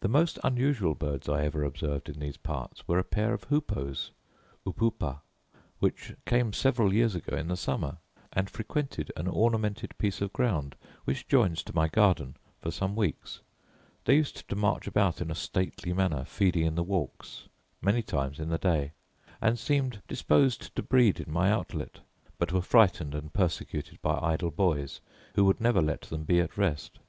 [0.00, 4.10] The most unusual birds I ever observed in these parts were a pair of hoopoes
[4.64, 5.20] (upupa)
[5.78, 7.98] which came several years ago in the summer,
[8.32, 13.40] and frequented an ornamented piece of ground, which joins to my garden, for some weeks.
[14.06, 17.50] They used to march about in a stately manner, feeding in the walks,
[17.82, 18.92] many times in the day;
[19.42, 22.00] and seemed disposed to breed in my outlet;
[22.38, 25.02] but were frightened and persecuted by idle boys,
[25.34, 27.00] who would never let them be at rest.